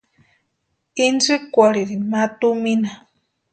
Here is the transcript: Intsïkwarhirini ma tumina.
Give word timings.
Intsïkwarhirini 1.05 2.05
ma 2.11 2.21
tumina. 2.39 2.91